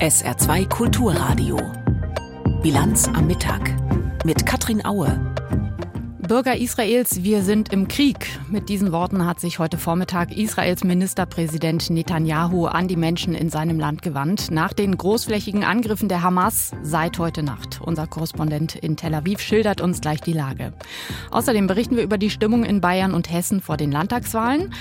[0.00, 1.58] SR2 Kulturradio.
[2.62, 3.60] Bilanz am Mittag
[4.24, 5.08] mit Katrin Aue.
[6.30, 8.38] Bürger Israels, wir sind im Krieg.
[8.48, 13.80] Mit diesen Worten hat sich heute Vormittag Israels Ministerpräsident Netanyahu an die Menschen in seinem
[13.80, 17.80] Land gewandt, nach den großflächigen Angriffen der Hamas seit heute Nacht.
[17.84, 20.72] Unser Korrespondent in Tel Aviv schildert uns gleich die Lage.
[21.32, 24.72] Außerdem berichten wir über die Stimmung in Bayern und Hessen vor den Landtagswahlen.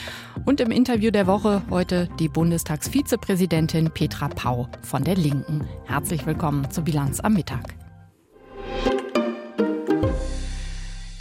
[0.46, 5.68] Und im Interview der Woche heute die Bundestagsvizepräsidentin Petra Pau von der Linken.
[5.88, 7.89] Herzlich willkommen zur Bilanz am Mittag.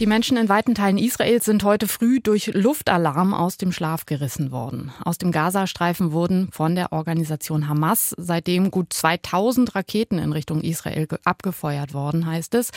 [0.00, 4.52] Die Menschen in weiten Teilen Israels sind heute früh durch Luftalarm aus dem Schlaf gerissen
[4.52, 4.92] worden.
[5.04, 11.08] Aus dem Gazastreifen wurden von der Organisation Hamas seitdem gut 2000 Raketen in Richtung Israel
[11.24, 12.70] abgefeuert worden, heißt es.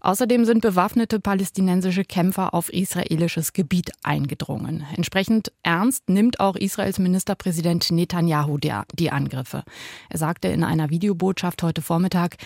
[0.00, 4.84] Außerdem sind bewaffnete palästinensische Kämpfer auf israelisches Gebiet eingedrungen.
[4.96, 9.62] Entsprechend ernst nimmt auch Israels Ministerpräsident Netanyahu die Angriffe.
[10.08, 12.36] Er sagte in einer Videobotschaft heute Vormittag,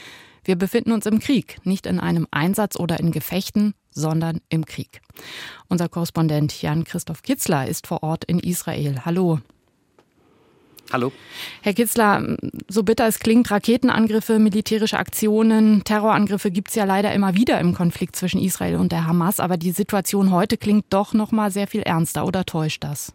[0.44, 5.00] wir befinden uns im Krieg, nicht in einem Einsatz oder in Gefechten, sondern im Krieg.
[5.69, 9.05] Unser Korrespondent Jan-Christoph Kitzler ist vor Ort in Israel.
[9.05, 9.41] Hallo.
[10.91, 11.12] Hallo.
[11.61, 12.36] Herr Kitzler,
[12.69, 17.75] so bitter es klingt, Raketenangriffe, militärische Aktionen, Terrorangriffe gibt es ja leider immer wieder im
[17.75, 21.67] Konflikt zwischen Israel und der Hamas, aber die Situation heute klingt doch noch mal sehr
[21.67, 23.12] viel ernster oder täuscht das?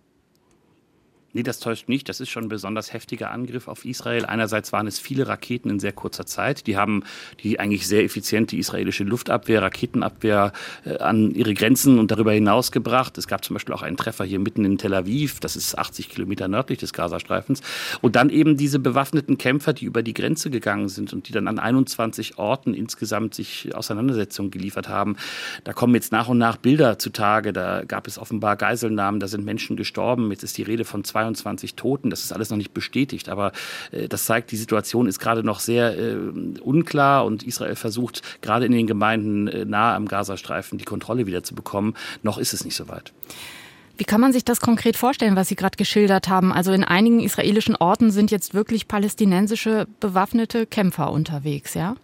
[1.36, 2.08] Nee, das täuscht nicht.
[2.10, 4.24] Das ist schon ein besonders heftiger Angriff auf Israel.
[4.26, 6.68] Einerseits waren es viele Raketen in sehr kurzer Zeit.
[6.68, 7.04] Die haben
[7.42, 10.54] die eigentlich sehr effiziente israelische Luftabwehr, Raketenabwehr
[10.86, 13.18] äh, an ihre Grenzen und darüber hinaus gebracht.
[13.18, 15.40] Es gab zum Beispiel auch einen Treffer hier mitten in Tel Aviv.
[15.40, 17.62] Das ist 80 Kilometer nördlich des Gazastreifens.
[18.02, 21.48] Und dann eben diese bewaffneten Kämpfer, die über die Grenze gegangen sind und die dann
[21.48, 25.18] an 21 Orten insgesamt sich Auseinandersetzungen geliefert haben.
[25.64, 27.54] Da kommen jetzt nach und nach Bilder zutage.
[27.54, 29.20] Da gab es offenbar Geiselnahmen.
[29.20, 30.30] Da sind Menschen gestorben.
[30.30, 32.10] Jetzt ist die Rede von zwei 22 Toten.
[32.10, 33.52] Das ist alles noch nicht bestätigt, aber
[33.92, 36.16] äh, das zeigt, die Situation ist gerade noch sehr äh,
[36.62, 41.44] unklar und Israel versucht gerade in den Gemeinden äh, nahe am Gazastreifen die Kontrolle wieder
[41.44, 41.96] zu bekommen.
[42.22, 43.14] Noch ist es nicht so weit.
[43.98, 46.52] Wie kann man sich das konkret vorstellen, was Sie gerade geschildert haben?
[46.52, 51.96] Also in einigen israelischen Orten sind jetzt wirklich palästinensische bewaffnete Kämpfer unterwegs, ja?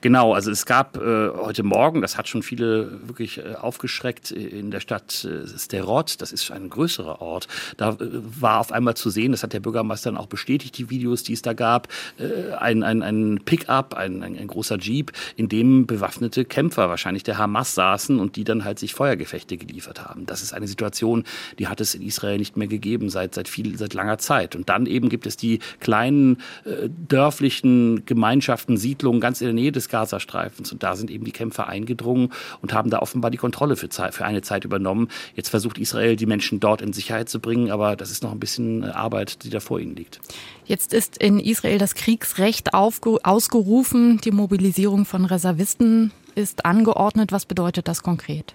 [0.00, 4.34] Genau, also es gab äh, heute Morgen, das hat schon viele wirklich äh, aufgeschreckt, äh,
[4.34, 8.94] in der Stadt äh, Sterot, das ist ein größerer Ort, da äh, war auf einmal
[8.94, 11.88] zu sehen, das hat der Bürgermeister dann auch bestätigt, die Videos, die es da gab,
[12.18, 17.22] äh, ein, ein, ein Pickup, ein, ein, ein großer Jeep, in dem bewaffnete Kämpfer wahrscheinlich
[17.22, 20.26] der Hamas saßen und die dann halt sich Feuergefechte geliefert haben.
[20.26, 21.24] Das ist eine Situation,
[21.58, 24.56] die hat es in Israel nicht mehr gegeben seit, seit, viel, seit langer Zeit.
[24.56, 29.61] Und dann eben gibt es die kleinen äh, dörflichen Gemeinschaften, Siedlungen ganz in der Nähe
[29.62, 30.72] Nähe des Gazastreifens.
[30.72, 34.24] Und da sind eben die Kämpfer eingedrungen und haben da offenbar die Kontrolle für, für
[34.24, 35.08] eine Zeit übernommen.
[35.36, 38.40] Jetzt versucht Israel, die Menschen dort in Sicherheit zu bringen, aber das ist noch ein
[38.40, 40.20] bisschen äh, Arbeit, die da vor ihnen liegt.
[40.64, 44.20] Jetzt ist in Israel das Kriegsrecht ausgerufen.
[44.24, 47.32] Die Mobilisierung von Reservisten ist angeordnet.
[47.32, 48.54] Was bedeutet das konkret?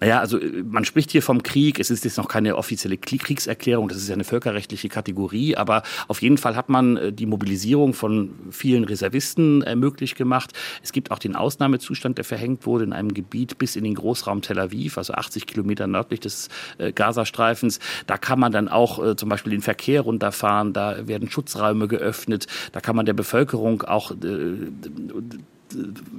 [0.00, 1.78] Naja, also äh, man spricht hier vom Krieg.
[1.78, 3.88] Es ist jetzt noch keine offizielle Kriegserklärung.
[3.88, 5.56] Das ist ja eine völkerrechtliche Kategorie.
[5.56, 10.52] Aber auf jeden Fall hat man äh, die Mobilisierung von vielen Reservisten äh, möglich gemacht.
[10.82, 14.42] Es gibt auch den Ausnahmezustand, der verhängt wurde in einem Gebiet bis in den Großraum
[14.42, 16.48] Tel Aviv, also 80 Kilometer nördlich des
[16.94, 17.80] Gazastreifens.
[18.06, 20.72] Da kann man dann auch zum Beispiel den Verkehr runterfahren.
[20.72, 22.46] Da werden Schutzräume geöffnet.
[22.72, 24.12] Da kann man der Bevölkerung auch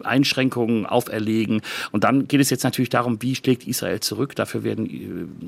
[0.04, 1.62] Einschränkungen auferlegen.
[1.92, 4.36] Und dann geht es jetzt natürlich darum, wie schlägt Israel zurück.
[4.36, 4.86] Dafür werden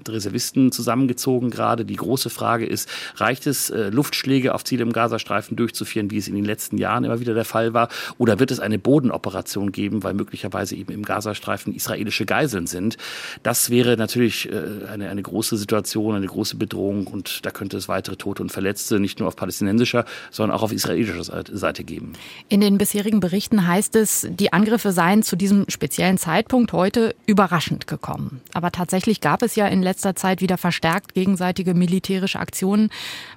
[0.06, 1.86] äh, Reservisten zusammengezogen gerade.
[1.86, 6.28] Die große Frage ist, reicht es, äh, Luftschläge auf Ziele im Gazastreifen durchzuführen, wie es
[6.28, 7.90] in den letzten Jahren immer wieder der Fall war?
[8.18, 12.98] Oder wird es eine Bodenoperation geben, weil möglicherweise eben im Gazastreifen israelische Geiseln sind?
[13.44, 17.08] Das wäre natürlich äh, eine, eine große Situation, eine große Bedrohung.
[17.08, 20.72] Und da könnte es weitere Tote und Verletzte nicht nur auf palästinensischer, sondern auch auf
[20.72, 22.14] israelischer Seite geben.
[22.50, 27.88] In den bisherigen Berichten heißt es, die Angriffe seien zu diesem speziellen Zeitpunkt heute überraschend
[27.88, 28.42] gekommen.
[28.54, 32.90] Aber tatsächlich gab es ja in letzter Zeit wieder verstärkt gegenseitige militärische Aktionen.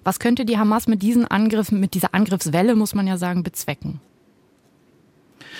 [0.04, 4.00] Was könnte die Hamas mit diesen Angriffen, mit dieser Angriffswelle, muss man ja sagen, bezwecken?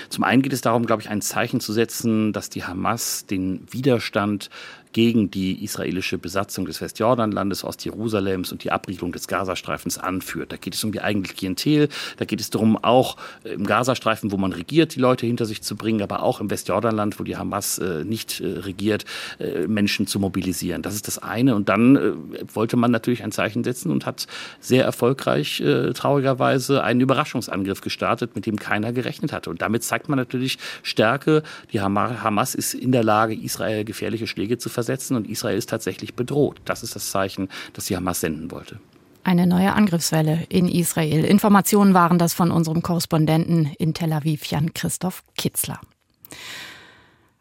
[0.09, 3.67] Zum einen geht es darum, glaube ich, ein Zeichen zu setzen, dass die Hamas den
[3.71, 4.51] Widerstand
[4.93, 10.53] gegen die israelische Besatzung des Westjordanlandes, Ostjerusalems und die Abriegelung des Gazastreifens anführt.
[10.53, 14.33] Da geht es um die eigentliche Klientel, da geht es darum, auch äh, im Gazastreifen,
[14.33, 17.37] wo man regiert, die Leute hinter sich zu bringen, aber auch im Westjordanland, wo die
[17.37, 19.05] Hamas äh, nicht äh, regiert,
[19.39, 20.83] äh, Menschen zu mobilisieren.
[20.83, 21.55] Das ist das eine.
[21.55, 22.13] Und dann äh,
[22.53, 24.27] wollte man natürlich ein Zeichen setzen und hat
[24.61, 29.51] sehr erfolgreich, äh, traurigerweise, einen Überraschungsangriff gestartet, mit dem keiner gerechnet hatte.
[29.51, 31.43] Und damit zeigt man natürlich Stärke.
[31.73, 34.80] Die Hamas ist in der Lage, Israel gefährliche Schläge zu versetzen
[35.17, 36.61] und Israel ist tatsächlich bedroht.
[36.65, 38.79] Das ist das Zeichen, das die Hamas senden wollte.
[39.23, 41.25] Eine neue Angriffswelle in Israel.
[41.25, 45.79] Informationen waren das von unserem Korrespondenten in Tel Aviv, Jan Christoph Kitzler.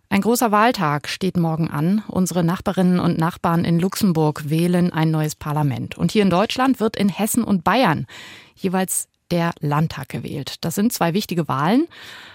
[0.09, 2.03] Ein großer Wahltag steht morgen an.
[2.07, 5.97] Unsere Nachbarinnen und Nachbarn in Luxemburg wählen ein neues Parlament.
[5.97, 8.07] Und hier in Deutschland wird in Hessen und Bayern
[8.55, 10.55] jeweils der Landtag gewählt.
[10.61, 11.87] Das sind zwei wichtige Wahlen,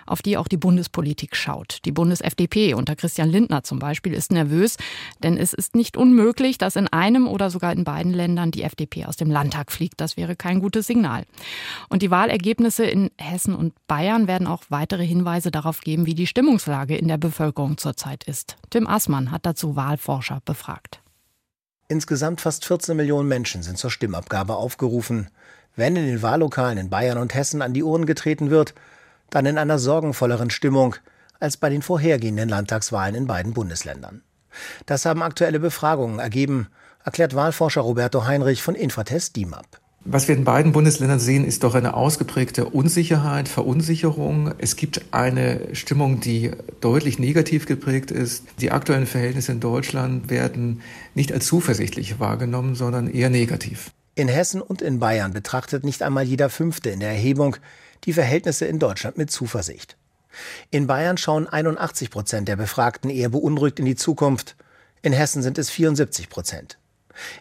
[0.06, 1.78] auf die auch die Bundespolitik schaut.
[1.84, 4.76] Die Bundes-FDP unter Christian Lindner zum Beispiel ist nervös,
[5.22, 9.06] denn es ist nicht unmöglich, dass in einem oder sogar in beiden Ländern die FDP
[9.06, 10.00] aus dem Landtag fliegt.
[10.00, 11.24] Das wäre kein gutes Signal.
[11.88, 16.26] Und die Wahlergebnisse in Hessen und Bayern werden auch weitere Hinweise darauf geben, wie die
[16.26, 18.56] Stimmungslage in der Bevölkerung zurzeit ist.
[18.70, 21.00] Tim Assmann hat dazu Wahlforscher befragt.
[21.88, 25.28] Insgesamt fast 14 Millionen Menschen sind zur Stimmabgabe aufgerufen.
[25.76, 28.74] Wenn in den Wahllokalen in Bayern und Hessen an die Urnen getreten wird,
[29.30, 30.94] dann in einer sorgenvolleren Stimmung
[31.40, 34.22] als bei den vorhergehenden Landtagswahlen in beiden Bundesländern.
[34.86, 36.68] Das haben aktuelle Befragungen ergeben,
[37.04, 39.66] erklärt Wahlforscher Roberto Heinrich von Infratest DIMAP.
[40.06, 44.52] Was wir in beiden Bundesländern sehen, ist doch eine ausgeprägte Unsicherheit, Verunsicherung.
[44.58, 46.50] Es gibt eine Stimmung, die
[46.82, 48.44] deutlich negativ geprägt ist.
[48.60, 50.82] Die aktuellen Verhältnisse in Deutschland werden
[51.14, 53.92] nicht als zuversichtlich wahrgenommen, sondern eher negativ.
[54.16, 57.56] In Hessen und in Bayern betrachtet nicht einmal jeder Fünfte in der Erhebung
[58.04, 59.96] die Verhältnisse in Deutschland mit Zuversicht.
[60.70, 64.56] In Bayern schauen 81 Prozent der Befragten eher beunruhigt in die Zukunft.
[65.02, 66.78] In Hessen sind es 74 Prozent.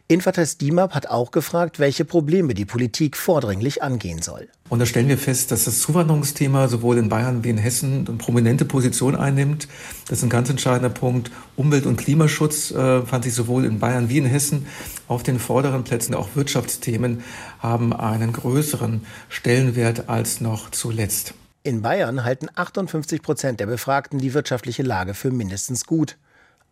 [0.08, 4.50] Infatest DIMAP hat auch gefragt, welche Probleme die Politik vordringlich angehen soll.
[4.70, 8.18] Und da stellen wir fest, dass das Zuwanderungsthema sowohl in Bayern wie in Hessen eine
[8.18, 9.68] prominente Position einnimmt.
[10.08, 11.32] Das ist ein ganz entscheidender Punkt.
[11.56, 14.66] Umwelt- und Klimaschutz äh, fand sich sowohl in Bayern wie in Hessen
[15.08, 16.16] auf den vorderen Plätzen.
[16.16, 17.24] Auch Wirtschaftsthemen
[17.60, 21.36] haben einen größeren Stellenwert als noch zuletzt.
[21.66, 26.18] In Bayern halten 58 Prozent der Befragten die wirtschaftliche Lage für mindestens gut.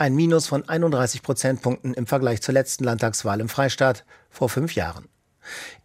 [0.02, 5.08] Ein Minus von 31 Prozentpunkten im Vergleich zur letzten Landtagswahl im Freistaat vor fünf Jahren.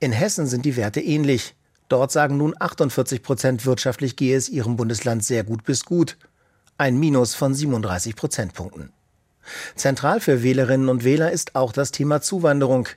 [0.00, 1.54] In Hessen sind die Werte ähnlich.
[1.88, 6.16] Dort sagen nun 48 Prozent wirtschaftlich gehe es ihrem Bundesland sehr gut bis gut.
[6.78, 8.90] Ein Minus von 37 Prozentpunkten.
[9.74, 12.88] Zentral für Wählerinnen und Wähler ist auch das Thema Zuwanderung.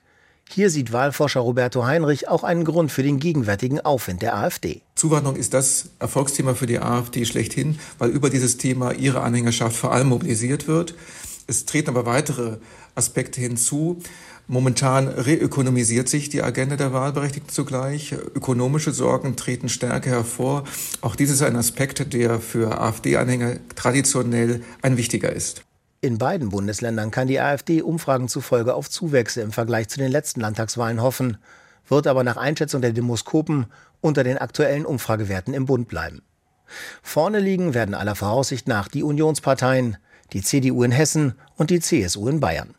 [0.52, 4.82] Hier sieht Wahlforscher Roberto Heinrich auch einen Grund für den gegenwärtigen Aufwind der AfD.
[4.96, 9.94] Zuwanderung ist das Erfolgsthema für die AfD schlechthin, weil über dieses Thema ihre Anhängerschaft vor
[9.94, 10.96] allem mobilisiert wird.
[11.46, 12.58] Es treten aber weitere
[12.96, 14.02] Aspekte hinzu.
[14.48, 18.14] Momentan reökonomisiert sich die Agenda der Wahlberechtigten zugleich.
[18.14, 20.64] Ökonomische Sorgen treten stärker hervor.
[21.02, 25.62] Auch dies ist ein Aspekt, der für AfD-Anhänger traditionell ein wichtiger ist.
[26.02, 30.40] In beiden Bundesländern kann die AfD Umfragen zufolge auf Zuwächse im Vergleich zu den letzten
[30.40, 31.38] Landtagswahlen hoffen,
[31.90, 33.66] wird aber nach Einschätzung der Demoskopen
[34.00, 36.22] unter den aktuellen Umfragewerten im Bund bleiben.
[37.02, 39.98] Vorne liegen werden aller Voraussicht nach die Unionsparteien,
[40.32, 42.76] die CDU in Hessen und die CSU in Bayern.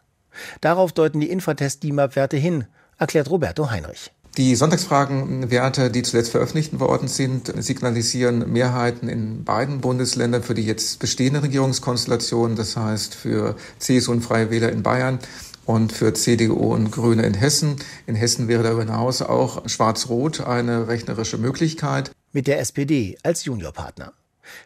[0.63, 4.13] Darauf deuten die Infratest-DIMAP-Werte hin, erklärt Roberto Heinrich.
[4.41, 10.99] Die Sonntagsfragenwerte, die zuletzt veröffentlicht worden sind, signalisieren Mehrheiten in beiden Bundesländern für die jetzt
[10.99, 15.19] bestehende Regierungskonstellation, das heißt für CSU und Freie Wähler in Bayern
[15.67, 17.77] und für CDU und Grüne in Hessen.
[18.07, 22.11] In Hessen wäre darüber hinaus auch Schwarz-Rot eine rechnerische Möglichkeit.
[22.33, 24.15] Mit der SPD als Juniorpartner.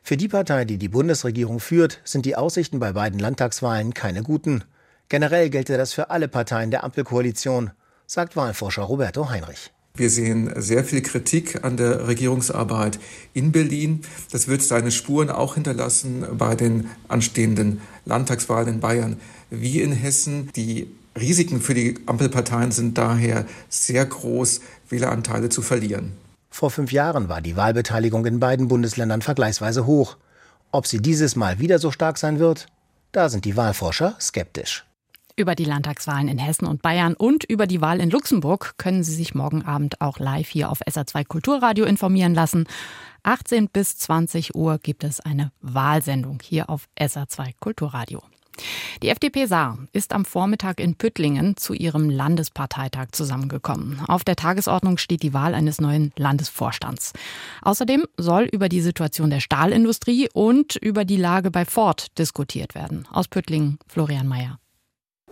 [0.05, 4.63] Für die Partei, die die Bundesregierung führt, sind die Aussichten bei beiden Landtagswahlen keine guten.
[5.09, 7.73] Generell gelte das für alle Parteien der Ampelkoalition
[8.07, 9.71] sagt Wahlforscher Roberto Heinrich.
[9.97, 12.99] Wir sehen sehr viel Kritik an der Regierungsarbeit
[13.33, 14.01] in Berlin.
[14.33, 19.21] Das wird seine Spuren auch hinterlassen bei den anstehenden Landtagswahlen in Bayern
[19.51, 20.51] wie in Hessen.
[20.57, 26.13] Die Risiken für die Ampelparteien sind daher sehr groß, Wähleranteile zu verlieren.
[26.51, 30.17] Vor fünf Jahren war die Wahlbeteiligung in beiden Bundesländern vergleichsweise hoch.
[30.73, 32.67] Ob sie dieses Mal wieder so stark sein wird,
[33.13, 34.85] da sind die Wahlforscher skeptisch.
[35.37, 39.15] Über die Landtagswahlen in Hessen und Bayern und über die Wahl in Luxemburg können Sie
[39.15, 42.67] sich morgen Abend auch live hier auf SA2 Kulturradio informieren lassen.
[43.25, 48.23] 18 bis 20 Uhr gibt es eine Wahlsendung hier auf SA2 Kulturradio.
[49.03, 54.01] Die FDP Saar ist am Vormittag in Püttlingen zu ihrem Landesparteitag zusammengekommen.
[54.07, 57.13] Auf der Tagesordnung steht die Wahl eines neuen Landesvorstands.
[57.63, 63.09] Außerdem soll über die Situation der Stahlindustrie und über die Lage bei Ford diskutiert werden.
[63.11, 64.61] Aus Püttlingen Florian Mayer.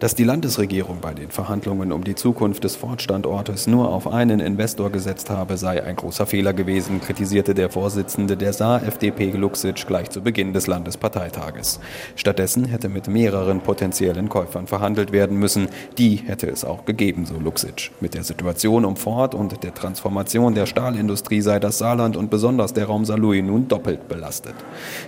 [0.02, 4.90] Dass die Landesregierung bei den Verhandlungen um die Zukunft des Ford-Standortes nur auf einen Investor
[4.90, 10.10] gesetzt habe, sei ein großer Fehler gewesen, kritisierte der Vorsitzende der Saar FDP Luxic gleich
[10.10, 11.78] zu Beginn des Landesparteitages.
[12.16, 15.68] Stattdessen hätte mit mehreren potenziellen Käufern verhandelt werden müssen.
[15.98, 17.92] Die hätte es auch gegeben, so Luxic.
[18.00, 22.72] Mit der Situation um Ford und der Transformation der Stahlindustrie sei das Saarland und besonders
[22.72, 24.56] der Raum Saarlouis nun doppelt belastet.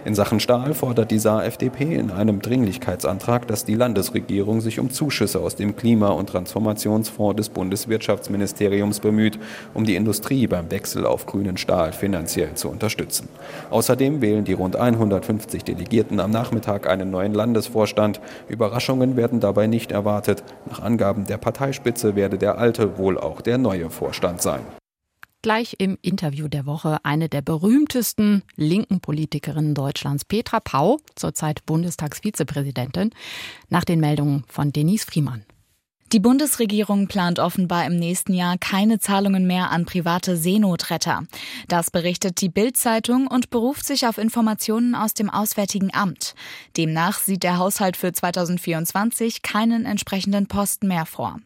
[0.05, 4.84] In Sachen Stahl fordert die Saar FDP in einem Dringlichkeitsantrag, dass die Landesregierung sich um
[4.85, 9.39] um Zuschüsse aus dem Klima- und Transformationsfonds des Bundeswirtschaftsministeriums bemüht,
[9.73, 13.29] um die Industrie beim Wechsel auf grünen Stahl finanziell zu unterstützen.
[13.71, 18.21] Außerdem wählen die rund 150 Delegierten am Nachmittag einen neuen Landesvorstand.
[18.49, 20.45] Überraschungen werden dabei nicht erwartet.
[20.69, 24.61] Nach Angaben der Parteispitze werde der alte wohl auch der neue Vorstand sein
[25.45, 33.11] gleich im Interview der Woche eine der berühmtesten linken Politikerinnen Deutschlands, Petra Pau, zurzeit Bundestagsvizepräsidentin,
[33.69, 35.45] nach den Meldungen von Denise Friemann.
[36.15, 41.25] Die Bundesregierung plant offenbar im nächsten Jahr keine Zahlungen mehr an private Seenotretter.
[41.69, 46.35] Das berichtet die Bild-Zeitung und beruft sich auf Informationen aus dem Auswärtigen Amt.
[46.79, 51.41] Demnach sieht der Haushalt für 2024 keinen entsprechenden Posten mehr vor.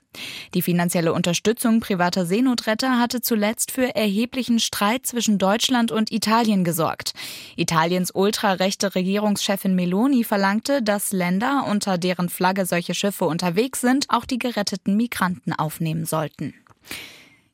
[0.55, 7.13] Die finanzielle Unterstützung privater Seenotretter hatte zuletzt für erheblichen Streit zwischen Deutschland und Italien gesorgt.
[7.57, 14.25] Italiens ultrarechte Regierungschefin Meloni verlangte, dass Länder, unter deren Flagge solche Schiffe unterwegs sind, auch
[14.25, 16.55] die geretteten Migranten aufnehmen sollten.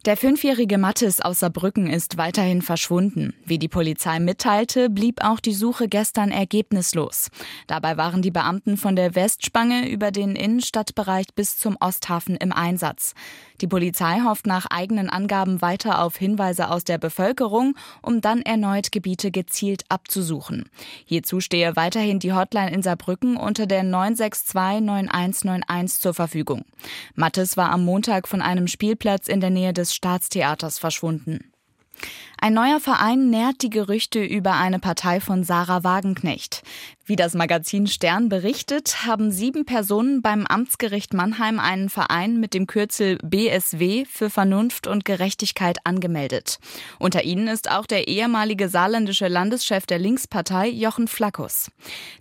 [0.05, 3.33] Der fünfjährige Mattes aus Saarbrücken ist weiterhin verschwunden.
[3.47, 7.31] Wie die Polizei mitteilte, blieb auch die Suche gestern ergebnislos.
[7.69, 13.15] Dabei waren die Beamten von der Westspange über den Innenstadtbereich bis zum Osthafen im Einsatz.
[13.63, 18.93] Die Polizei hofft nach eigenen Angaben weiter auf Hinweise aus der Bevölkerung, um dann erneut
[18.93, 20.69] Gebiete gezielt abzusuchen.
[21.07, 26.67] Hierzu stehe weiterhin die Hotline in Saarbrücken unter der 962 9191 zur Verfügung.
[27.15, 31.53] Mattes war am Montag von einem Spielplatz in der Nähe des Staatstheaters verschwunden.
[32.41, 36.63] Ein neuer Verein nährt die Gerüchte über eine Partei von Sarah Wagenknecht.
[37.07, 42.67] Wie das Magazin Stern berichtet, haben sieben Personen beim Amtsgericht Mannheim einen Verein mit dem
[42.67, 46.59] Kürzel BSW für Vernunft und Gerechtigkeit angemeldet.
[46.99, 51.71] Unter ihnen ist auch der ehemalige saarländische Landeschef der Linkspartei Jochen Flackus.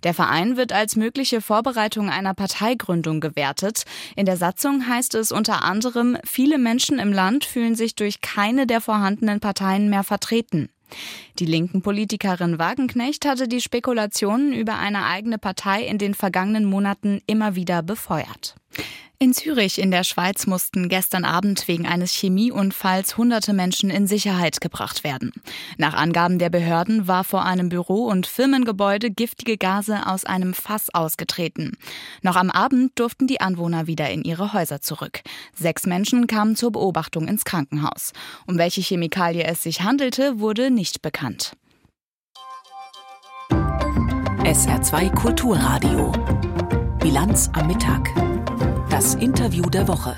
[0.02, 3.84] Der Verein wird als mögliche Vorbereitung einer Parteigründung gewertet.
[4.16, 8.66] In der Satzung heißt es unter anderem, viele Menschen im Land fühlen sich durch keine
[8.66, 10.68] der vorhandenen Parteien mehr vertreten.
[11.38, 17.20] Die linken Politikerin Wagenknecht hatte die Spekulationen über eine eigene Partei in den vergangenen Monaten
[17.26, 18.54] immer wieder befeuert.
[19.24, 24.60] In Zürich in der Schweiz mussten gestern Abend wegen eines Chemieunfalls hunderte Menschen in Sicherheit
[24.60, 25.32] gebracht werden.
[25.78, 30.92] Nach Angaben der Behörden war vor einem Büro- und Firmengebäude giftige Gase aus einem Fass
[30.92, 31.78] ausgetreten.
[32.22, 35.20] Noch am Abend durften die Anwohner wieder in ihre Häuser zurück.
[35.54, 38.12] Sechs Menschen kamen zur Beobachtung ins Krankenhaus.
[38.46, 41.52] Um welche Chemikalie es sich handelte, wurde nicht bekannt.
[44.42, 46.12] SR2 Kulturradio.
[46.98, 48.33] Bilanz am Mittag.
[49.04, 50.16] Das Interview der Woche.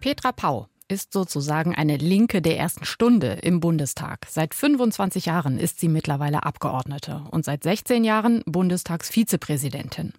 [0.00, 4.26] Petra Pau ist sozusagen eine Linke der ersten Stunde im Bundestag.
[4.28, 10.14] Seit 25 Jahren ist sie mittlerweile Abgeordnete und seit 16 Jahren Bundestagsvizepräsidentin.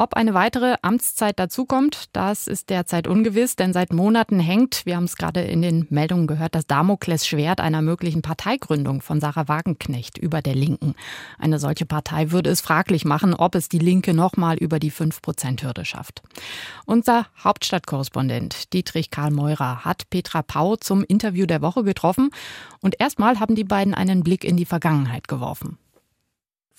[0.00, 5.04] Ob eine weitere Amtszeit dazukommt, das ist derzeit ungewiss, denn seit Monaten hängt, wir haben
[5.04, 10.40] es gerade in den Meldungen gehört, das Damoklesschwert einer möglichen Parteigründung von Sarah Wagenknecht über
[10.40, 10.94] der Linken.
[11.38, 15.84] Eine solche Partei würde es fraglich machen, ob es die Linke nochmal über die 5-Prozent-Hürde
[15.84, 16.22] schafft.
[16.86, 22.30] Unser Hauptstadtkorrespondent Dietrich Karl Meurer hat Petra Pau zum Interview der Woche getroffen
[22.80, 25.76] und erstmal haben die beiden einen Blick in die Vergangenheit geworfen.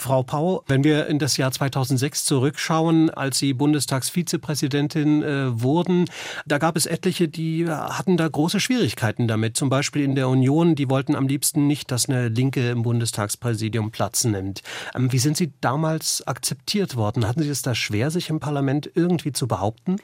[0.01, 6.05] Frau Pau, wenn wir in das Jahr 2006 zurückschauen, als Sie Bundestagsvizepräsidentin äh, wurden,
[6.45, 9.55] da gab es etliche, die hatten da große Schwierigkeiten damit.
[9.55, 13.91] Zum Beispiel in der Union, die wollten am liebsten nicht, dass eine Linke im Bundestagspräsidium
[13.91, 14.63] Platz nimmt.
[14.95, 17.27] Ähm, wie sind Sie damals akzeptiert worden?
[17.27, 19.97] Hatten Sie es da schwer, sich im Parlament irgendwie zu behaupten?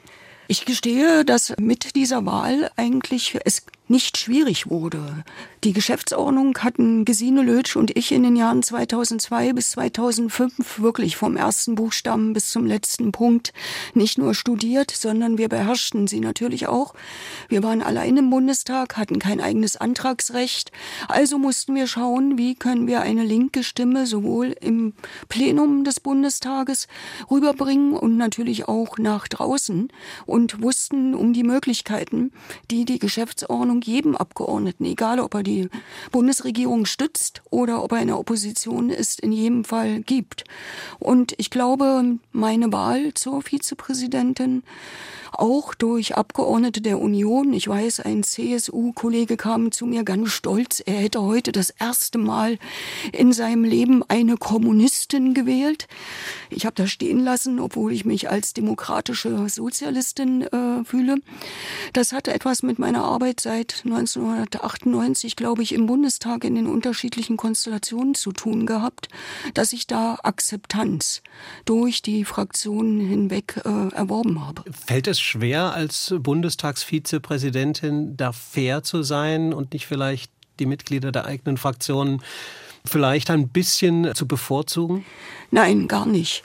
[0.46, 5.24] Ich gestehe, dass mit dieser Wahl eigentlich es nicht schwierig wurde.
[5.64, 11.36] Die Geschäftsordnung hatten Gesine Lötsch und ich in den Jahren 2002 bis 2005 wirklich vom
[11.36, 13.52] ersten Buchstaben bis zum letzten Punkt
[13.94, 16.94] nicht nur studiert, sondern wir beherrschten sie natürlich auch.
[17.48, 20.70] Wir waren allein im Bundestag, hatten kein eigenes Antragsrecht.
[21.08, 24.92] Also mussten wir schauen, wie können wir eine linke Stimme sowohl im
[25.28, 26.86] Plenum des Bundestages
[27.30, 29.88] rüberbringen und natürlich auch nach draußen
[30.26, 32.32] und wussten um die Möglichkeiten,
[32.70, 35.68] die die Geschäftsordnung Verantwortung jedem Abgeordneten, egal ob er die
[36.10, 40.44] Bundesregierung stützt oder ob er in der Opposition ist, in jedem Fall gibt.
[40.98, 44.62] Und ich glaube, meine Wahl zur Vizepräsidentin
[45.32, 47.52] auch durch Abgeordnete der Union.
[47.52, 52.58] Ich weiß, ein CSU-Kollege kam zu mir ganz stolz, er hätte heute das erste Mal
[53.12, 55.86] in seinem Leben eine Kommunistin gewählt.
[56.50, 61.16] Ich habe das stehen lassen, obwohl ich mich als demokratische Sozialistin äh, fühle.
[61.92, 67.36] Das hatte etwas mit meiner Arbeit seit 1998, glaube ich, im Bundestag in den unterschiedlichen
[67.36, 69.08] Konstellationen zu tun gehabt,
[69.54, 71.22] dass ich da Akzeptanz
[71.64, 74.64] durch die Fraktionen hinweg äh, erworben habe.
[74.72, 81.26] Fällt es schwer, als Bundestagsvizepräsidentin da fair zu sein und nicht vielleicht die Mitglieder der
[81.26, 82.22] eigenen Fraktionen
[82.84, 85.04] vielleicht ein bisschen zu bevorzugen?
[85.50, 86.42] Nein, gar nicht.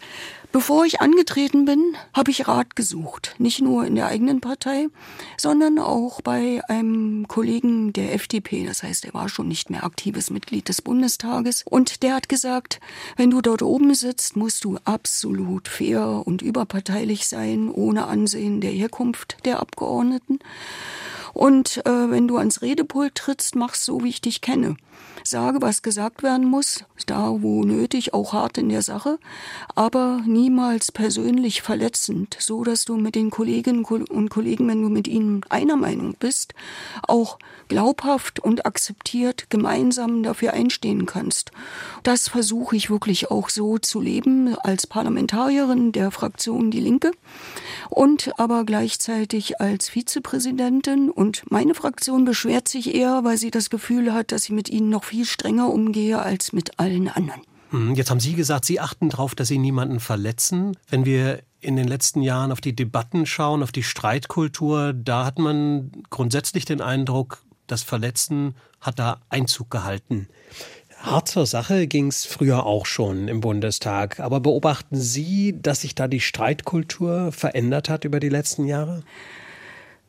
[0.53, 3.33] Bevor ich angetreten bin, habe ich Rat gesucht.
[3.39, 4.85] Nicht nur in der eigenen Partei,
[5.35, 8.63] sondern auch bei einem Kollegen der FDP.
[8.63, 11.63] Das heißt, er war schon nicht mehr aktives Mitglied des Bundestages.
[11.67, 12.79] Und der hat gesagt,
[13.17, 18.71] wenn du dort oben sitzt, musst du absolut fair und überparteilich sein, ohne Ansehen der
[18.71, 20.37] Herkunft der Abgeordneten.
[21.33, 24.75] Und äh, wenn du ans Redepult trittst, machst so, wie ich dich kenne
[25.23, 29.19] sage, was gesagt werden muss, da wo nötig, auch hart in der Sache,
[29.75, 35.07] aber niemals persönlich verletzend, so dass du mit den Kolleginnen und Kollegen, wenn du mit
[35.07, 36.53] ihnen einer Meinung bist,
[37.07, 41.51] auch glaubhaft und akzeptiert gemeinsam dafür einstehen kannst.
[42.03, 47.11] Das versuche ich wirklich auch so zu leben als Parlamentarierin der Fraktion Die Linke
[47.89, 51.09] und aber gleichzeitig als Vizepräsidentin.
[51.09, 54.89] Und meine Fraktion beschwert sich eher, weil sie das Gefühl hat, dass sie mit ihnen
[54.89, 57.41] noch viel strenger umgehe als mit allen anderen.
[57.69, 60.77] Hm, jetzt haben Sie gesagt, Sie achten darauf, dass Sie niemanden verletzen.
[60.89, 65.39] Wenn wir in den letzten Jahren auf die Debatten schauen, auf die Streitkultur, da hat
[65.39, 70.27] man grundsätzlich den Eindruck, das Verletzen hat da Einzug gehalten.
[71.03, 74.19] Hart zur Sache ging es früher auch schon im Bundestag.
[74.19, 79.03] Aber beobachten Sie, dass sich da die Streitkultur verändert hat über die letzten Jahre?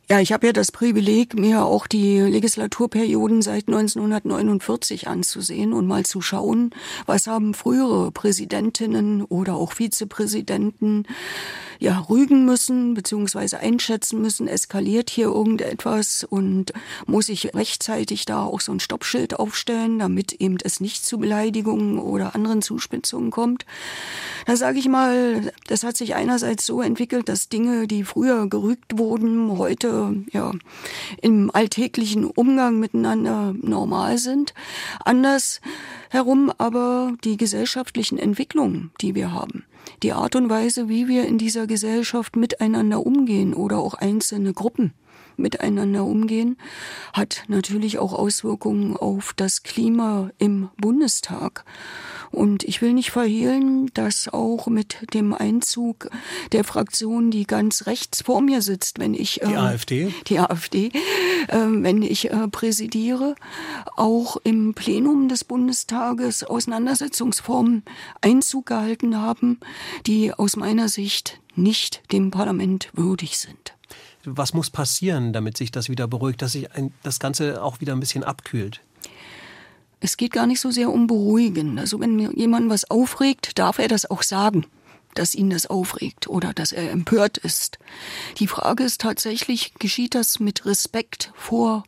[0.07, 6.05] Ja, ich habe ja das Privileg, mir auch die Legislaturperioden seit 1949 anzusehen und mal
[6.05, 6.69] zu schauen,
[7.07, 11.07] was haben frühere Präsidentinnen oder auch Vizepräsidenten
[11.79, 16.73] ja rügen müssen beziehungsweise einschätzen müssen, eskaliert hier irgendetwas und
[17.05, 21.99] muss ich rechtzeitig da auch so ein Stoppschild aufstellen, damit eben es nicht zu Beleidigungen
[21.99, 23.65] oder anderen Zuspitzungen kommt.
[24.45, 28.97] Da sage ich mal, das hat sich einerseits so entwickelt, dass Dinge, die früher gerügt
[28.97, 30.51] wurden, heute ja,
[31.21, 34.53] im alltäglichen Umgang miteinander normal sind.
[35.03, 35.61] Anders
[36.09, 39.65] herum aber die gesellschaftlichen Entwicklungen, die wir haben.
[40.03, 44.93] Die Art und Weise, wie wir in dieser Gesellschaft miteinander umgehen oder auch einzelne Gruppen
[45.37, 46.57] miteinander umgehen,
[47.13, 51.65] hat natürlich auch Auswirkungen auf das Klima im Bundestag.
[52.35, 56.09] Und ich will nicht verhehlen, dass auch mit dem Einzug
[56.51, 60.87] der Fraktion, die ganz rechts vor mir sitzt, wenn ich die äh, AfD, die AfD,
[61.47, 63.35] äh, wenn ich äh, präsidiere,
[63.95, 67.83] auch im Plenum des Bundestages Auseinandersetzungsformen
[68.19, 69.59] Einzug gehalten haben,
[70.05, 73.73] die aus meiner Sicht nicht dem Parlament würdig sind.
[74.25, 77.93] Was muss passieren, damit sich das wieder beruhigt, dass sich ein, das Ganze auch wieder
[77.93, 78.81] ein bisschen abkühlt?
[79.99, 81.79] Es geht gar nicht so sehr um Beruhigen.
[81.79, 84.65] Also wenn jemand was aufregt, darf er das auch sagen,
[85.13, 87.79] dass ihn das aufregt oder dass er empört ist.
[88.37, 91.83] Die Frage ist tatsächlich, geschieht das mit Respekt vor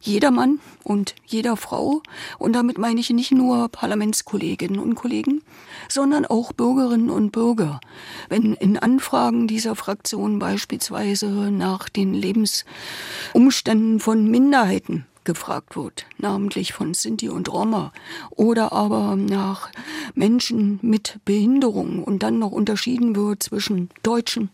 [0.00, 2.02] jeder Mann und jeder Frau.
[2.38, 5.42] Und damit meine ich nicht nur Parlamentskolleginnen und Kollegen,
[5.88, 7.80] sondern auch Bürgerinnen und Bürger.
[8.28, 16.92] Wenn in Anfragen dieser Fraktion beispielsweise nach den Lebensumständen von Minderheiten gefragt wird, namentlich von
[16.92, 17.92] Sinti und Roma
[18.30, 19.70] oder aber nach
[20.14, 24.50] Menschen mit Behinderung und dann noch unterschieden wird zwischen Deutschen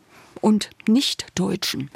[0.47, 1.91] und Nicht-Deutschen,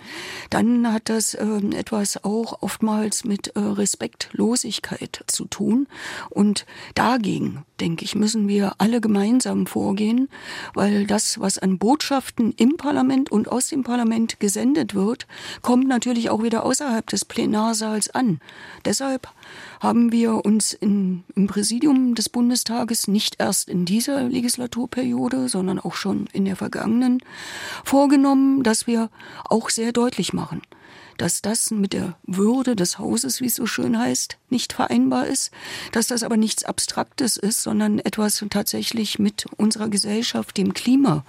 [0.50, 5.86] dann hat das äh, etwas auch oftmals mit äh, Respektlosigkeit zu tun.
[6.30, 10.28] Und dagegen, denke ich, müssen wir alle gemeinsam vorgehen,
[10.74, 15.28] weil das, was an Botschaften im Parlament und aus dem Parlament gesendet wird,
[15.62, 18.40] kommt natürlich auch wieder außerhalb des Plenarsaals an.
[18.84, 19.28] Deshalb
[19.78, 25.94] haben wir uns in, im Präsidium des Bundestages nicht erst in dieser Legislaturperiode, sondern auch
[25.94, 27.22] schon in der vergangenen
[27.84, 29.11] vorgenommen, dass wir
[29.44, 30.62] auch sehr deutlich machen,
[31.16, 35.50] dass das mit der Würde des Hauses, wie es so schön heißt, nicht vereinbar ist,
[35.92, 41.24] dass das aber nichts Abstraktes ist, sondern etwas tatsächlich mit unserer Gesellschaft, dem Klima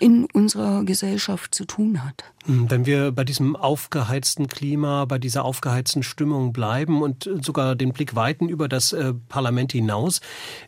[0.00, 2.24] in unserer Gesellschaft zu tun hat.
[2.46, 7.92] Hm, wenn wir bei diesem aufgeheizten Klima, bei dieser aufgeheizten Stimmung bleiben und sogar den
[7.92, 10.20] Blick weiten über das äh, Parlament hinaus.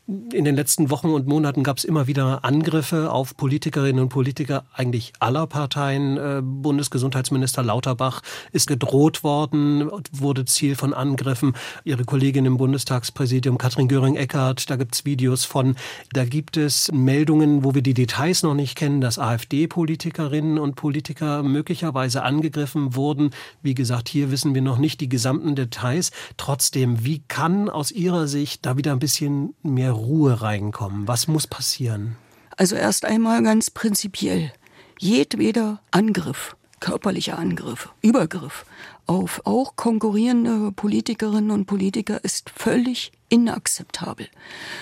[0.06, 4.64] In den letzten Wochen und Monaten gab es immer wieder Angriffe auf Politikerinnen und Politiker
[4.72, 6.16] eigentlich aller Parteien.
[6.16, 11.54] Äh, Bundesgesundheitsminister Lauterbach ist gedroht worden, wurde Ziel von Angriffen.
[11.84, 15.76] Ihre Kollegin im Bundestagspräsidium Katrin Göring-Eckardt, da gibt es Videos von.
[16.12, 21.42] Da gibt es Meldungen, wo wir die Details noch nicht kennen, dass AfD-Politikerinnen und Politiker
[21.66, 23.30] möglicherweise angegriffen wurden.
[23.60, 26.12] Wie gesagt, hier wissen wir noch nicht die gesamten Details.
[26.36, 31.08] Trotzdem, wie kann aus Ihrer Sicht da wieder ein bisschen mehr Ruhe reinkommen?
[31.08, 32.14] Was muss passieren?
[32.56, 34.52] Also erst einmal ganz prinzipiell.
[35.00, 38.64] Jedweder Angriff, körperlicher Angriff, Übergriff
[39.06, 44.28] auf auch konkurrierende Politikerinnen und Politiker ist völlig inakzeptabel.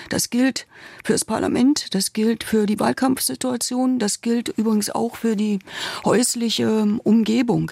[0.09, 0.67] Das gilt
[1.03, 5.59] fürs Parlament, das gilt für die Wahlkampfsituation, das gilt übrigens auch für die
[6.03, 7.71] häusliche Umgebung.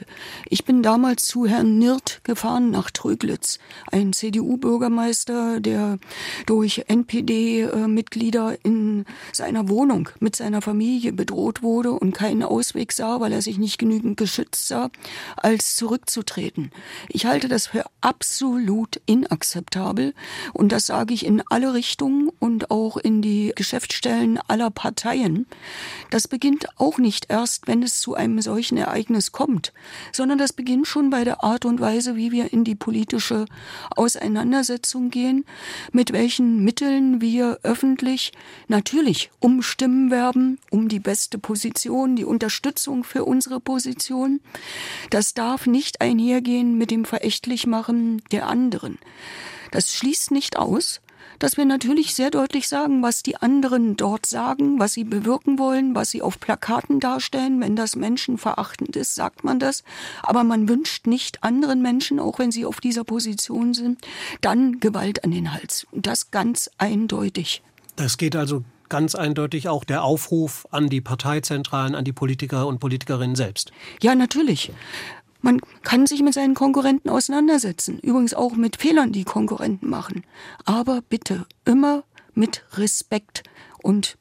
[0.50, 3.60] Ich bin damals zu Herrn Nirt gefahren nach Tröglitz,
[3.92, 5.98] ein CDU-Bürgermeister, der
[6.46, 13.32] durch NPD-Mitglieder in seiner Wohnung mit seiner Familie bedroht wurde und keinen Ausweg sah, weil
[13.32, 14.90] er sich nicht genügend geschützt sah,
[15.38, 16.72] als zurückzutreten.
[17.10, 20.14] Ich halte das für absolut inakzeptabel
[20.54, 25.46] und das sage ich in alle Richtungen und auch in die Geschäftsstellen aller Parteien.
[26.10, 29.74] Das beginnt auch nicht erst, wenn es zu einem solchen Ereignis kommt,
[30.12, 33.46] sondern das beginnt schon bei der Art und Weise, wie wir in die politische
[33.96, 35.46] Auseinandersetzung gehen,
[35.92, 38.32] mit welchen Mitteln wir öffentlich
[38.68, 44.40] natürlich um Stimmen werben, um die beste Position, die Unterstützung für unsere Position.
[45.10, 48.98] Das darf nicht einhergehen mit dem Verächtlichmachen der anderen.
[49.74, 51.02] Das schließt nicht aus,
[51.40, 55.96] dass wir natürlich sehr deutlich sagen, was die anderen dort sagen, was sie bewirken wollen,
[55.96, 57.60] was sie auf Plakaten darstellen.
[57.60, 59.84] Wenn das menschenverachtend ist, sagt man das.
[60.22, 64.00] Aber man wünscht nicht anderen Menschen, auch wenn sie auf dieser Position sind,
[64.42, 65.88] dann Gewalt an den Hals.
[65.90, 67.64] Und das ganz eindeutig.
[67.96, 72.78] Das geht also ganz eindeutig auch der Aufruf an die Parteizentralen, an die Politiker und
[72.78, 73.72] Politikerinnen selbst.
[74.04, 74.72] Ja, natürlich.
[75.44, 80.24] Man kann sich mit seinen Konkurrenten auseinandersetzen, übrigens auch mit Fehlern, die Konkurrenten machen.
[80.64, 83.44] Aber bitte immer mit Respekt.
[83.82, 84.18] Und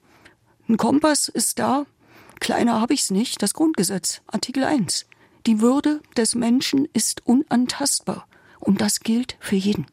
[0.69, 1.87] ein Kompass ist da,
[2.41, 5.07] kleiner habe ich es nicht, das Grundgesetz, Artikel 1.
[5.47, 8.27] Die Würde des Menschen ist unantastbar.
[8.59, 9.87] Und das gilt für jeden.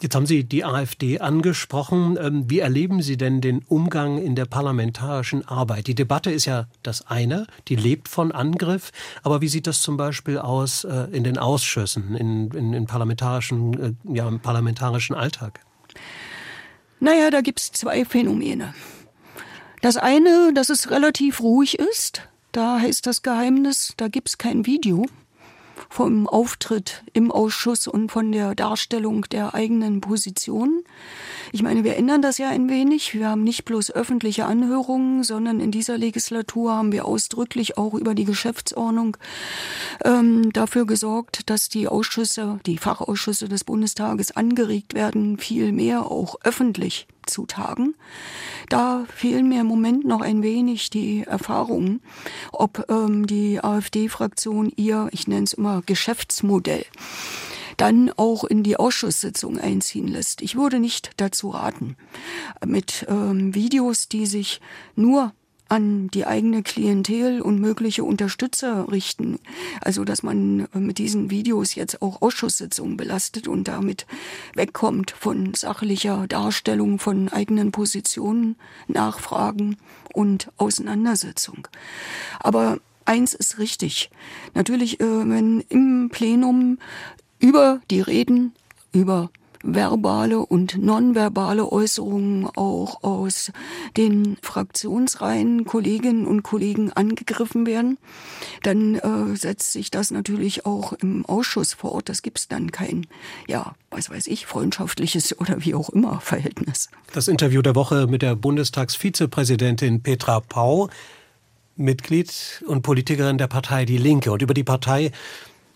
[0.00, 2.18] Jetzt haben Sie die AfD angesprochen.
[2.20, 5.86] Ähm, wie erleben Sie denn den Umgang in der parlamentarischen Arbeit?
[5.86, 8.90] Die Debatte ist ja das eine, die lebt von Angriff.
[9.22, 13.98] Aber wie sieht das zum Beispiel aus äh, in den Ausschüssen, in, in, in parlamentarischen,
[14.06, 15.60] äh, ja, im parlamentarischen Alltag?
[17.00, 18.74] Naja, da gibt es zwei Phänomene.
[19.82, 22.22] Das eine, dass es relativ ruhig ist.
[22.52, 25.06] Da heißt das Geheimnis, da gibt es kein Video
[25.88, 30.84] vom Auftritt im Ausschuss und von der Darstellung der eigenen Position.
[31.52, 33.14] Ich meine, wir ändern das ja ein wenig.
[33.14, 38.14] Wir haben nicht bloß öffentliche Anhörungen, sondern in dieser Legislatur haben wir ausdrücklich auch über
[38.14, 39.16] die Geschäftsordnung
[40.04, 46.36] ähm, dafür gesorgt, dass die Ausschüsse, die Fachausschüsse des Bundestages angeregt werden, viel mehr auch
[46.42, 47.94] öffentlich zu tagen.
[48.68, 52.00] Da fehlen mir im Moment noch ein wenig die Erfahrungen,
[52.52, 56.84] ob ähm, die AfD-Fraktion ihr, ich nenne es immer Geschäftsmodell,
[57.76, 60.42] dann auch in die Ausschusssitzung einziehen lässt.
[60.42, 61.96] Ich würde nicht dazu raten,
[62.64, 64.60] mit ähm, Videos, die sich
[64.94, 65.32] nur
[65.74, 69.40] an die eigene Klientel und mögliche Unterstützer richten.
[69.80, 74.06] Also, dass man mit diesen Videos jetzt auch Ausschusssitzungen belastet und damit
[74.54, 78.54] wegkommt von sachlicher Darstellung von eigenen Positionen,
[78.86, 79.76] Nachfragen
[80.12, 81.66] und Auseinandersetzung.
[82.38, 84.10] Aber eins ist richtig.
[84.54, 86.78] Natürlich, äh, wenn im Plenum
[87.40, 88.52] über die Reden,
[88.92, 89.28] über
[89.64, 93.50] verbale und nonverbale Äußerungen auch aus
[93.96, 97.98] den Fraktionsreihen Kolleginnen und Kollegen angegriffen werden,
[98.62, 102.08] dann äh, setzt sich das natürlich auch im Ausschuss fort.
[102.08, 103.06] Das gibt es dann kein,
[103.48, 106.90] ja, was weiß ich, freundschaftliches oder wie auch immer Verhältnis.
[107.12, 110.90] Das Interview der Woche mit der Bundestagsvizepräsidentin Petra Pau,
[111.76, 114.30] Mitglied und Politikerin der Partei Die Linke.
[114.30, 115.10] Und über die Partei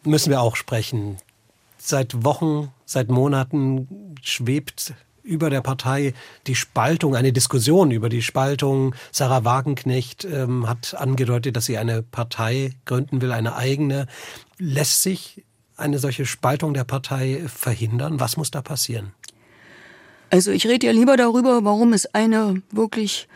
[0.05, 1.17] müssen wir auch sprechen.
[1.89, 6.13] Seit Wochen, seit Monaten schwebt über der Partei
[6.47, 8.95] die Spaltung, eine Diskussion über die Spaltung.
[9.11, 14.07] Sarah Wagenknecht ähm, hat angedeutet, dass sie eine Partei gründen will, eine eigene.
[14.59, 15.47] Lässt sich
[15.79, 18.21] eine solche Spaltung der Partei verhindern?
[18.21, 19.13] Was muss da passieren?
[20.29, 23.29] Also ich rede ja lieber darüber, warum es eine wirklich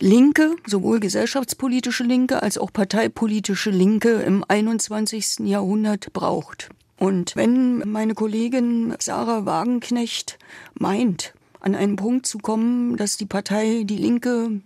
[0.00, 5.46] Linke, sowohl gesellschaftspolitische Linke als auch parteipolitische Linke im 21.
[5.46, 6.70] Jahrhundert braucht.
[6.98, 10.38] Und wenn meine Kollegin Sarah Wagenknecht
[10.74, 14.60] meint, an einen Punkt zu kommen, dass die Partei Die Linke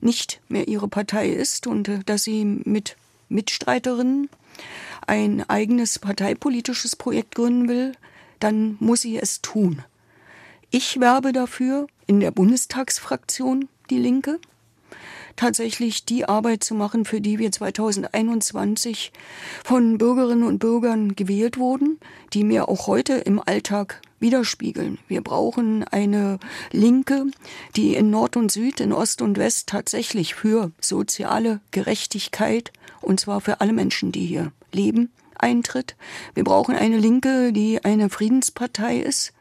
[0.00, 2.96] nicht mehr ihre Partei ist und äh, dass sie mit
[3.28, 4.28] Mitstreiterinnen
[5.06, 7.92] ein eigenes parteipolitisches Projekt gründen will,
[8.40, 9.82] dann muss sie es tun.
[10.70, 14.38] Ich werbe dafür in der Bundestagsfraktion Die Linke
[15.36, 19.12] tatsächlich die Arbeit zu machen, für die wir 2021
[19.64, 21.98] von Bürgerinnen und Bürgern gewählt wurden,
[22.34, 24.98] die mir auch heute im Alltag widerspiegeln.
[25.06, 26.38] Wir brauchen eine
[26.72, 27.26] Linke,
[27.76, 33.40] die in Nord und Süd, in Ost und West tatsächlich für soziale Gerechtigkeit, und zwar
[33.40, 35.96] für alle Menschen, die hier leben, eintritt.
[36.34, 39.32] Wir brauchen eine Linke, die eine Friedenspartei ist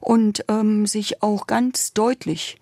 [0.00, 2.58] und ähm, sich auch ganz deutlich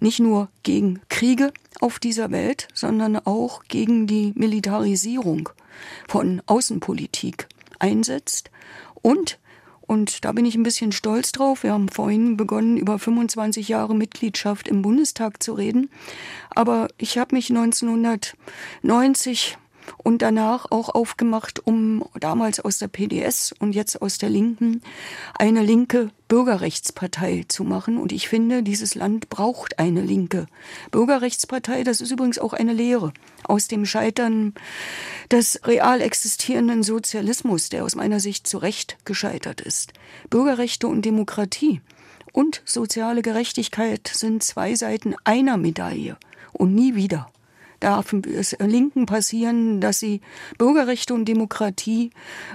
[0.00, 5.48] nicht nur gegen Kriege auf dieser Welt, sondern auch gegen die Militarisierung
[6.08, 8.50] von Außenpolitik einsetzt
[9.00, 9.38] und
[9.92, 11.64] und da bin ich ein bisschen stolz drauf.
[11.64, 15.90] Wir haben vorhin begonnen, über 25 Jahre Mitgliedschaft im Bundestag zu reden.
[16.48, 19.58] Aber ich habe mich 1990
[19.98, 24.80] und danach auch aufgemacht, um damals aus der PDS und jetzt aus der Linken
[25.38, 27.98] eine linke Bürgerrechtspartei zu machen.
[27.98, 30.46] Und ich finde, dieses Land braucht eine linke
[30.90, 31.84] Bürgerrechtspartei.
[31.84, 33.12] Das ist übrigens auch eine Lehre
[33.44, 34.54] aus dem Scheitern
[35.30, 39.92] des real existierenden Sozialismus, der aus meiner Sicht zu Recht gescheitert ist.
[40.30, 41.82] Bürgerrechte und Demokratie
[42.32, 46.16] und soziale Gerechtigkeit sind zwei Seiten einer Medaille
[46.54, 47.30] und nie wieder
[47.82, 50.20] darf es Linken passieren, dass sie
[50.58, 52.10] Bürgerrechte und Demokratie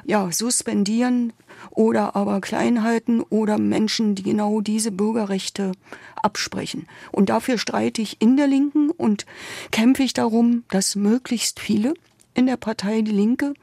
[0.05, 1.33] ja, suspendieren
[1.71, 5.73] oder aber klein halten oder Menschen, die genau diese Bürgerrechte
[6.15, 6.87] absprechen.
[7.11, 9.25] Und dafür streite ich in der Linken und
[9.71, 11.93] kämpfe ich darum, dass möglichst viele
[12.33, 13.53] in der Partei Die Linke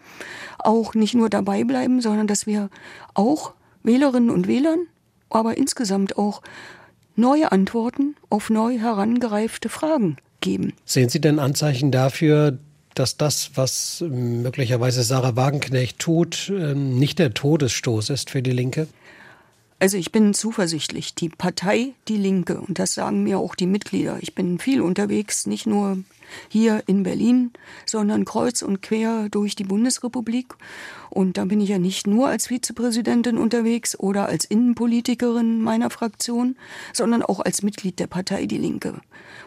[0.58, 2.68] auch nicht nur dabei bleiben, sondern dass wir
[3.14, 4.80] auch Wählerinnen und Wählern,
[5.30, 6.42] aber insgesamt auch
[7.16, 10.74] neue Antworten auf neu herangereifte Fragen geben.
[10.84, 12.58] Sehen Sie denn Anzeichen dafür,
[12.94, 18.86] dass das, was möglicherweise Sarah Wagenknecht tut, ähm, nicht der Todesstoß ist für die Linke?
[19.80, 21.14] Also ich bin zuversichtlich.
[21.14, 25.46] Die Partei Die Linke, und das sagen mir auch die Mitglieder, ich bin viel unterwegs,
[25.46, 25.98] nicht nur
[26.48, 27.52] hier in Berlin,
[27.86, 30.54] sondern kreuz und quer durch die Bundesrepublik.
[31.10, 36.56] Und da bin ich ja nicht nur als Vizepräsidentin unterwegs oder als Innenpolitikerin meiner Fraktion,
[36.92, 39.00] sondern auch als Mitglied der Partei Die Linke.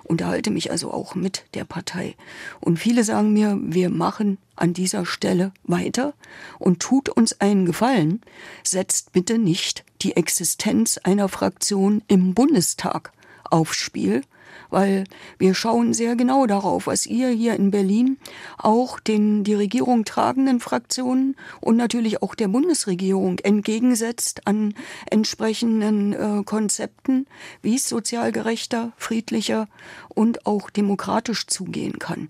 [0.04, 2.16] Unterhalte mich also auch mit der Partei.
[2.62, 6.14] Und viele sagen mir, wir machen an dieser Stelle weiter
[6.60, 8.22] und tut uns einen Gefallen,
[8.64, 13.12] setzt bitte nicht die Existenz einer Fraktion im Bundestag
[13.44, 14.22] aufs Spiel,
[14.70, 15.06] weil
[15.38, 18.18] wir schauen sehr genau darauf, was ihr hier in Berlin
[18.58, 24.74] auch den die Regierung tragenden Fraktionen und natürlich auch der Bundesregierung entgegensetzt an
[25.10, 27.28] entsprechenden äh, Konzepten,
[27.62, 29.68] wie es sozial gerechter, friedlicher
[30.10, 32.30] und auch demokratisch zugehen kann.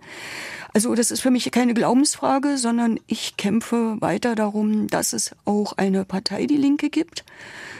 [0.73, 5.73] Also das ist für mich keine Glaubensfrage, sondern ich kämpfe weiter darum, dass es auch
[5.73, 7.26] eine Partei Die Linke gibt.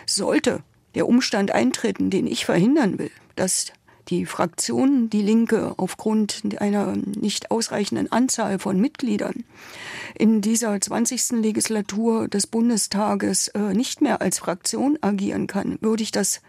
[0.06, 0.64] Sollte
[0.96, 3.72] der Umstand eintreten, den ich verhindern will, dass
[4.10, 9.44] die Fraktion Die Linke aufgrund einer nicht ausreichenden Anzahl von Mitgliedern
[10.16, 11.42] in dieser 20.
[11.42, 16.42] Legislatur des Bundestages äh, nicht mehr als Fraktion agieren kann, würde ich das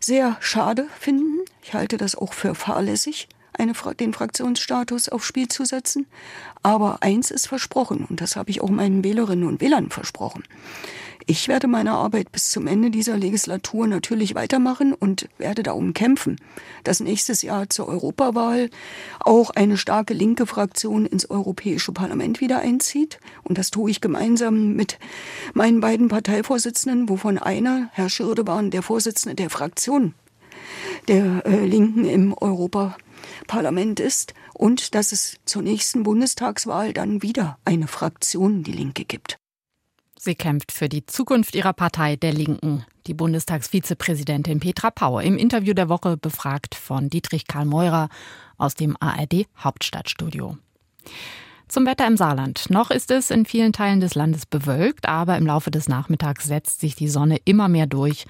[0.00, 1.44] sehr schade finden.
[1.62, 6.06] Ich halte das auch für fahrlässig, eine, den Fraktionsstatus aufs Spiel zu setzen.
[6.62, 10.44] Aber eins ist versprochen, und das habe ich auch meinen Wählerinnen und Wählern versprochen.
[11.26, 16.36] Ich werde meine Arbeit bis zum Ende dieser Legislatur natürlich weitermachen und werde darum kämpfen,
[16.84, 18.70] dass nächstes Jahr zur Europawahl
[19.20, 23.20] auch eine starke linke Fraktion ins Europäische Parlament wieder einzieht.
[23.42, 24.98] Und das tue ich gemeinsam mit
[25.52, 30.14] meinen beiden Parteivorsitzenden, wovon einer, Herr Schirdewan, der Vorsitzende der Fraktion
[31.08, 37.88] der äh, Linken im Europaparlament ist und dass es zur nächsten Bundestagswahl dann wieder eine
[37.88, 39.39] Fraktion, die Linke gibt.
[40.22, 42.84] Sie kämpft für die Zukunft ihrer Partei der Linken.
[43.06, 48.10] Die Bundestagsvizepräsidentin Petra Pauer im Interview der Woche befragt von Dietrich Karl Meurer
[48.58, 50.58] aus dem ARD Hauptstadtstudio.
[51.68, 52.68] Zum Wetter im Saarland.
[52.68, 56.80] Noch ist es in vielen Teilen des Landes bewölkt, aber im Laufe des Nachmittags setzt
[56.80, 58.26] sich die Sonne immer mehr durch.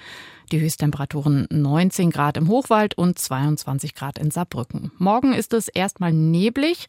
[0.53, 4.91] Die Höchsttemperaturen 19 Grad im Hochwald und 22 Grad in Saarbrücken.
[4.99, 6.89] Morgen ist es erstmal neblig,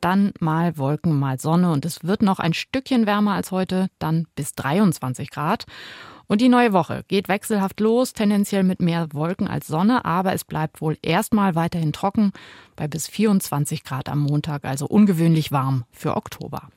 [0.00, 4.26] dann mal Wolken, mal Sonne und es wird noch ein Stückchen wärmer als heute, dann
[4.34, 5.66] bis 23 Grad.
[6.26, 10.44] Und die neue Woche geht wechselhaft los, tendenziell mit mehr Wolken als Sonne, aber es
[10.44, 12.32] bleibt wohl erstmal weiterhin trocken
[12.76, 16.70] bei bis 24 Grad am Montag, also ungewöhnlich warm für Oktober.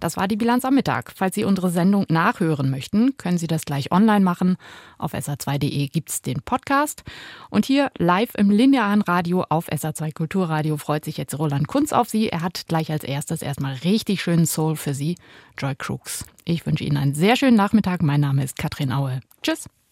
[0.00, 1.12] Das war die Bilanz am Mittag.
[1.14, 4.56] Falls Sie unsere Sendung nachhören möchten, können Sie das gleich online machen.
[4.98, 7.04] Auf sr2.de gibt es den Podcast.
[7.50, 12.08] Und hier live im linearen Radio auf SR2 Kulturradio freut sich jetzt Roland Kunz auf
[12.08, 12.28] Sie.
[12.28, 15.16] Er hat gleich als erstes erstmal richtig schönen Soul für Sie,
[15.58, 16.24] Joy Crooks.
[16.44, 18.02] Ich wünsche Ihnen einen sehr schönen Nachmittag.
[18.02, 19.20] Mein Name ist Katrin Aue.
[19.42, 19.68] Tschüss.